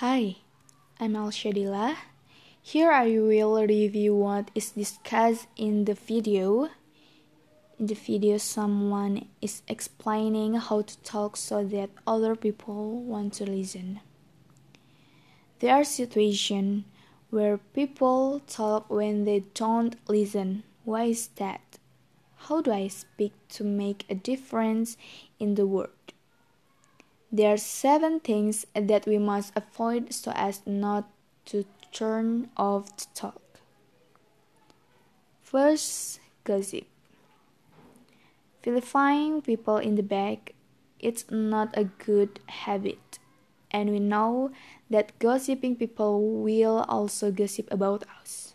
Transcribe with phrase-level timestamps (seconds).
[0.00, 0.36] Hi,
[1.00, 1.96] I'm Al Shadila.
[2.62, 6.68] Here I will review what is discussed in the video.
[7.80, 13.50] In the video, someone is explaining how to talk so that other people want to
[13.50, 13.98] listen.
[15.58, 16.84] There are situations
[17.30, 20.62] where people talk when they don't listen.
[20.84, 21.80] Why is that?
[22.46, 24.96] How do I speak to make a difference
[25.40, 26.12] in the world?
[27.30, 31.10] There are seven things that we must avoid so as not
[31.46, 33.60] to turn off the talk.
[35.42, 36.84] First, gossip.
[38.62, 40.54] Vilifying people in the back,
[41.00, 43.18] it's not a good habit.
[43.70, 44.50] And we know
[44.88, 48.54] that gossiping people will also gossip about us.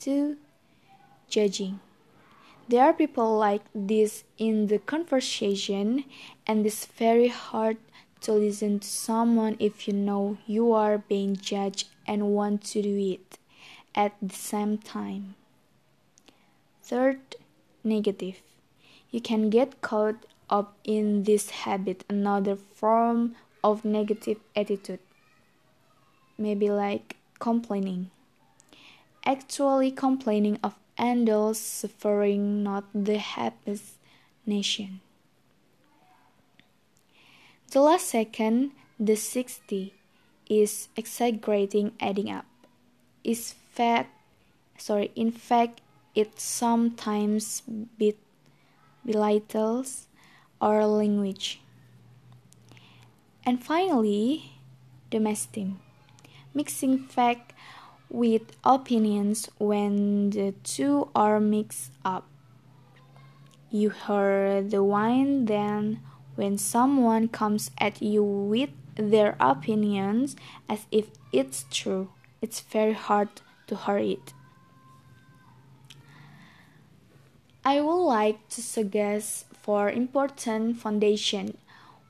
[0.00, 0.36] 2.
[1.28, 1.78] Judging.
[2.68, 6.04] There are people like this in the conversation,
[6.46, 7.76] and it's very hard
[8.22, 12.96] to listen to someone if you know you are being judged and want to do
[12.96, 13.38] it
[13.94, 15.34] at the same time.
[16.82, 17.20] Third,
[17.84, 18.40] negative.
[19.10, 25.00] You can get caught up in this habit, another form of negative attitude.
[26.38, 28.10] Maybe like complaining.
[29.26, 33.98] Actually, complaining of Andals suffering, not the happiest
[34.46, 35.00] nation.
[37.72, 39.94] The last second, the 60,
[40.48, 42.46] is exaggerating adding up.
[43.24, 44.14] Is fact,
[44.78, 45.80] sorry, in fact,
[46.14, 47.62] it sometimes
[47.98, 48.18] bit
[49.04, 50.06] belittles
[50.60, 51.60] our language.
[53.42, 54.52] And finally,
[55.10, 55.66] domestic,
[56.54, 57.52] mixing fact
[58.12, 62.28] with opinions when the two are mixed up.
[63.70, 66.00] You heard the wine then
[66.34, 70.36] when someone comes at you with their opinions
[70.68, 72.10] as if it's true,
[72.42, 73.28] it's very hard
[73.68, 74.34] to hear it.
[77.64, 81.56] I would like to suggest for important foundation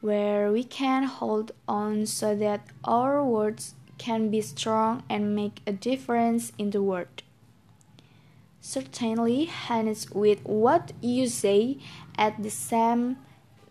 [0.00, 5.72] where we can hold on so that our words can be strong and make a
[5.72, 7.22] difference in the world.
[8.60, 11.78] Certainly, harness with what you say
[12.16, 13.16] at the same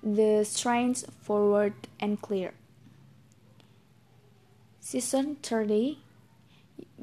[0.03, 2.53] the strength forward and clear.
[4.79, 5.99] Season 30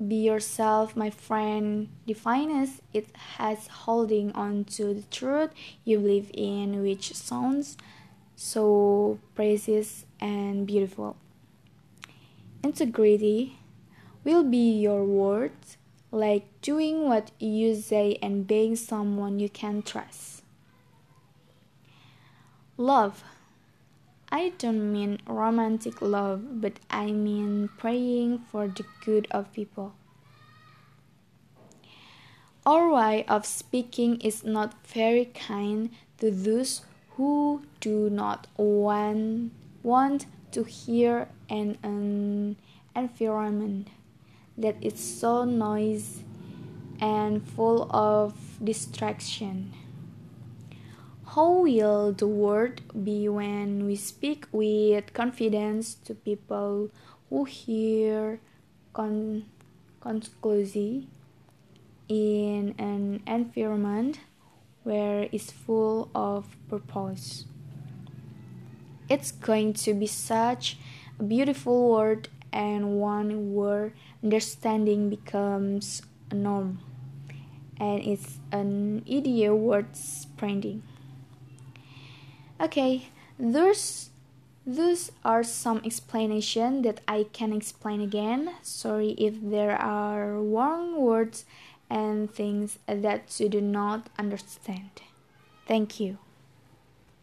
[0.09, 1.89] Be yourself, my friend.
[2.07, 3.09] Defines it
[3.39, 5.51] as holding on to the truth
[5.85, 7.77] you believe in, which sounds
[8.37, 11.17] so precious and beautiful.
[12.65, 13.59] Integrity
[14.25, 15.77] will be your words,
[16.11, 20.43] like doing what you say and being someone you can trust.
[22.79, 23.23] Love.
[24.33, 29.93] I don't mean romantic love, but I mean praying for the good of people.
[32.65, 39.53] Our way of speaking is not very kind to those who do not want,
[39.83, 42.57] want to hear in an
[42.95, 43.89] environment
[44.57, 46.25] that is so noisy
[47.01, 49.75] and full of distraction.
[51.27, 56.91] How will the world be when we speak with confidence to people
[57.29, 58.39] who hear
[58.93, 59.47] con-
[60.01, 61.09] conclusively
[62.09, 64.21] in an environment
[64.85, 67.47] where it's full of purpose?
[69.15, 70.77] It's going to be such
[71.21, 73.93] a beautiful world and one where
[74.25, 76.03] understanding becomes
[76.33, 76.81] a norm
[77.79, 80.83] and it's an ideal word spreading.
[82.61, 83.07] Okay,
[83.39, 84.11] those
[84.67, 88.51] those are some explanation that I can explain again.
[88.63, 91.45] Sorry if there are wrong words
[91.89, 95.03] and things that you do not understand.
[95.69, 96.19] Thank you.